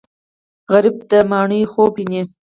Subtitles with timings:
[0.71, 2.21] غریب د ماڼیو خوب ویني